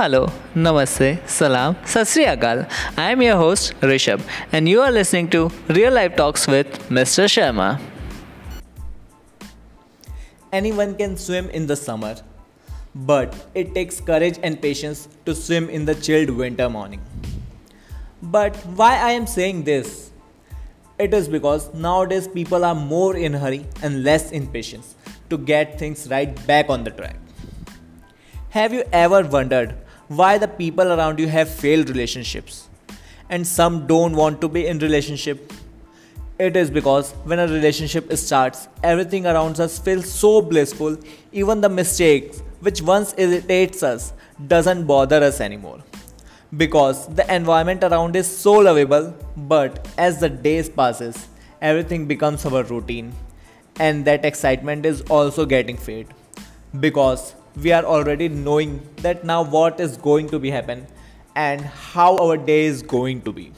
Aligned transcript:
Hello, 0.00 0.28
Namaste, 0.54 1.28
Salam, 1.28 1.76
Sat 1.84 2.08
Sri 2.08 2.24
Akal. 2.24 2.60
I 2.96 3.10
am 3.10 3.20
your 3.20 3.36
host 3.36 3.74
Rishabh, 3.82 4.22
and 4.50 4.66
you 4.66 4.80
are 4.80 4.90
listening 4.90 5.28
to 5.32 5.50
Real 5.68 5.92
Life 5.92 6.16
Talks 6.16 6.46
with 6.46 6.68
Mr. 6.88 7.26
Sharma. 7.32 7.78
Anyone 10.54 10.94
can 10.94 11.18
swim 11.18 11.50
in 11.50 11.66
the 11.66 11.76
summer, 11.76 12.14
but 12.94 13.36
it 13.54 13.74
takes 13.74 14.00
courage 14.00 14.38
and 14.42 14.62
patience 14.62 15.06
to 15.26 15.34
swim 15.34 15.68
in 15.68 15.84
the 15.84 15.94
chilled 15.94 16.30
winter 16.30 16.70
morning. 16.70 17.02
But 18.22 18.56
why 18.80 18.96
I 18.96 19.10
am 19.10 19.26
saying 19.26 19.64
this? 19.64 20.12
It 20.98 21.12
is 21.12 21.28
because 21.28 21.74
nowadays 21.74 22.26
people 22.26 22.64
are 22.64 22.74
more 22.74 23.18
in 23.18 23.34
hurry 23.34 23.66
and 23.82 24.02
less 24.02 24.30
in 24.30 24.46
patience 24.46 24.94
to 25.28 25.36
get 25.36 25.78
things 25.78 26.08
right 26.08 26.34
back 26.46 26.70
on 26.70 26.84
the 26.84 26.90
track. 26.90 27.16
Have 28.48 28.72
you 28.72 28.82
ever 29.04 29.22
wondered 29.24 29.76
why 30.18 30.38
the 30.38 30.48
people 30.48 30.92
around 30.92 31.20
you 31.20 31.28
have 31.28 31.48
failed 31.48 31.88
relationships 31.88 32.68
and 33.28 33.46
some 33.46 33.86
don't 33.86 34.16
want 34.16 34.40
to 34.40 34.48
be 34.48 34.66
in 34.66 34.80
relationship? 34.80 35.52
It 36.36 36.56
is 36.56 36.68
because 36.68 37.12
when 37.22 37.38
a 37.38 37.46
relationship 37.46 38.12
starts, 38.16 38.66
everything 38.82 39.24
around 39.26 39.60
us 39.60 39.78
feels 39.78 40.10
so 40.10 40.42
blissful, 40.42 40.96
even 41.30 41.60
the 41.60 41.68
mistakes 41.68 42.42
which 42.58 42.82
once 42.82 43.14
irritates 43.18 43.84
us 43.84 44.12
doesn't 44.48 44.84
bother 44.84 45.22
us 45.22 45.40
anymore. 45.40 45.78
Because 46.56 47.06
the 47.14 47.32
environment 47.32 47.84
around 47.84 48.16
is 48.16 48.26
so 48.26 48.54
lovable, 48.54 49.14
but 49.36 49.86
as 49.96 50.18
the 50.18 50.28
days 50.28 50.68
passes, 50.68 51.28
everything 51.62 52.06
becomes 52.06 52.44
our 52.46 52.64
routine 52.64 53.12
and 53.78 54.04
that 54.06 54.24
excitement 54.24 54.84
is 54.84 55.02
also 55.02 55.46
getting 55.46 55.76
fade 55.76 56.08
because 56.80 57.36
we 57.56 57.72
are 57.72 57.84
already 57.84 58.28
knowing 58.28 58.80
that 58.96 59.24
now 59.24 59.42
what 59.42 59.80
is 59.80 59.96
going 59.96 60.28
to 60.28 60.38
be 60.38 60.50
happen 60.50 60.86
and 61.34 61.60
how 61.60 62.16
our 62.18 62.36
day 62.36 62.64
is 62.64 62.82
going 62.82 63.22
to 63.22 63.32
be. 63.32 63.52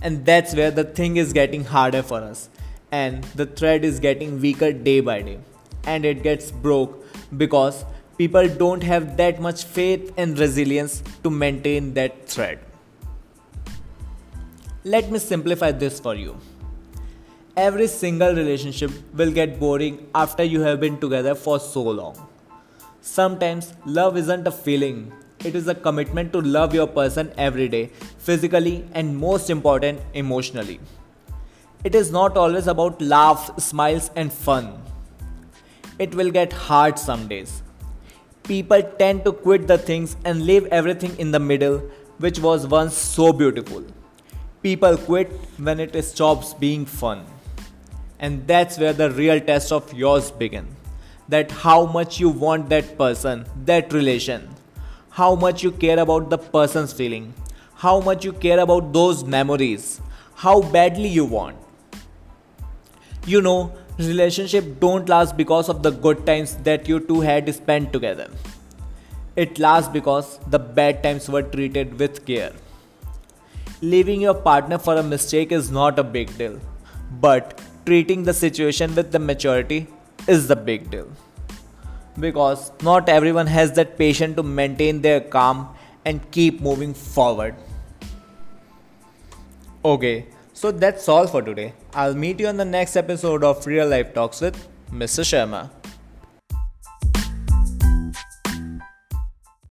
And 0.00 0.24
that's 0.24 0.54
where 0.54 0.70
the 0.70 0.84
thing 0.84 1.16
is 1.16 1.32
getting 1.32 1.64
harder 1.64 2.02
for 2.02 2.20
us. 2.20 2.48
And 2.90 3.24
the 3.40 3.46
thread 3.46 3.84
is 3.84 4.00
getting 4.00 4.40
weaker 4.40 4.72
day 4.72 5.00
by 5.00 5.22
day. 5.22 5.38
And 5.84 6.04
it 6.04 6.22
gets 6.22 6.50
broke 6.50 7.04
because 7.36 7.84
people 8.18 8.48
don't 8.48 8.82
have 8.82 9.16
that 9.16 9.40
much 9.40 9.64
faith 9.64 10.12
and 10.16 10.38
resilience 10.38 11.02
to 11.22 11.30
maintain 11.30 11.94
that 11.94 12.26
thread. 12.28 12.60
Let 14.84 15.10
me 15.10 15.18
simplify 15.18 15.72
this 15.72 16.00
for 16.00 16.14
you. 16.14 16.36
Every 17.56 17.86
single 17.86 18.34
relationship 18.34 18.90
will 19.14 19.30
get 19.30 19.60
boring 19.60 20.08
after 20.14 20.42
you 20.42 20.60
have 20.62 20.80
been 20.80 20.98
together 20.98 21.34
for 21.34 21.60
so 21.60 21.82
long 21.82 22.28
Sometimes 23.04 23.74
love 23.84 24.16
isn't 24.16 24.46
a 24.46 24.52
feeling, 24.52 25.12
it 25.44 25.56
is 25.56 25.66
a 25.66 25.74
commitment 25.74 26.32
to 26.32 26.40
love 26.40 26.72
your 26.72 26.86
person 26.86 27.32
every 27.36 27.66
day, 27.68 27.86
physically 28.18 28.84
and 28.92 29.18
most 29.18 29.50
important, 29.50 30.00
emotionally. 30.14 30.78
It 31.82 31.96
is 31.96 32.12
not 32.12 32.36
always 32.36 32.68
about 32.68 33.02
laughs, 33.02 33.64
smiles, 33.64 34.12
and 34.14 34.32
fun. 34.32 34.80
It 35.98 36.14
will 36.14 36.30
get 36.30 36.52
hard 36.52 36.96
some 36.96 37.26
days. 37.26 37.64
People 38.44 38.82
tend 39.00 39.24
to 39.24 39.32
quit 39.32 39.66
the 39.66 39.78
things 39.78 40.14
and 40.24 40.46
leave 40.46 40.66
everything 40.66 41.18
in 41.18 41.32
the 41.32 41.40
middle, 41.40 41.78
which 42.18 42.38
was 42.38 42.68
once 42.68 42.96
so 42.96 43.32
beautiful. 43.32 43.82
People 44.62 44.96
quit 44.96 45.32
when 45.58 45.80
it 45.80 46.00
stops 46.04 46.54
being 46.54 46.86
fun. 46.86 47.24
And 48.20 48.46
that's 48.46 48.78
where 48.78 48.92
the 48.92 49.10
real 49.10 49.40
test 49.40 49.72
of 49.72 49.92
yours 49.92 50.30
begins 50.30 50.81
that 51.32 51.50
how 51.50 51.86
much 51.86 52.18
you 52.20 52.28
want 52.28 52.68
that 52.68 52.96
person, 52.98 53.44
that 53.64 53.92
relation, 53.92 54.48
how 55.10 55.34
much 55.34 55.62
you 55.62 55.70
care 55.70 55.98
about 55.98 56.30
the 56.30 56.38
person's 56.38 56.92
feeling, 56.92 57.32
how 57.74 58.00
much 58.00 58.24
you 58.24 58.32
care 58.32 58.58
about 58.60 58.92
those 58.92 59.24
memories, 59.24 60.00
how 60.34 60.60
badly 60.60 61.08
you 61.08 61.24
want. 61.24 61.56
You 63.26 63.40
know, 63.40 63.72
relationship 63.98 64.80
don't 64.80 65.08
last 65.08 65.36
because 65.36 65.68
of 65.68 65.82
the 65.82 65.90
good 65.90 66.26
times 66.26 66.56
that 66.68 66.88
you 66.88 67.00
two 67.00 67.20
had 67.20 67.54
spent 67.54 67.92
together. 67.92 68.28
It 69.36 69.58
lasts 69.58 69.90
because 69.92 70.38
the 70.48 70.58
bad 70.58 71.02
times 71.02 71.28
were 71.28 71.42
treated 71.42 71.98
with 71.98 72.26
care. 72.26 72.52
Leaving 73.80 74.20
your 74.20 74.34
partner 74.34 74.78
for 74.78 74.96
a 74.96 75.02
mistake 75.02 75.52
is 75.52 75.70
not 75.70 75.98
a 75.98 76.04
big 76.04 76.36
deal, 76.36 76.60
but 77.20 77.60
treating 77.86 78.22
the 78.24 78.34
situation 78.34 78.94
with 78.94 79.12
the 79.12 79.18
maturity 79.18 79.86
is 80.28 80.48
the 80.48 80.56
big 80.56 80.90
deal. 80.90 81.08
Because 82.18 82.72
not 82.82 83.08
everyone 83.08 83.46
has 83.46 83.72
that 83.72 83.96
patience 83.98 84.36
to 84.36 84.42
maintain 84.42 85.00
their 85.00 85.20
calm 85.20 85.74
and 86.04 86.30
keep 86.30 86.60
moving 86.60 86.94
forward. 86.94 87.54
Okay, 89.84 90.26
so 90.52 90.70
that's 90.70 91.08
all 91.08 91.26
for 91.26 91.42
today. 91.42 91.74
I'll 91.94 92.14
meet 92.14 92.38
you 92.38 92.46
on 92.46 92.56
the 92.56 92.64
next 92.64 92.96
episode 92.96 93.42
of 93.42 93.66
Real 93.66 93.88
Life 93.88 94.14
Talks 94.14 94.40
with 94.40 94.68
Mr. 94.92 95.24
Sharma. 95.24 95.70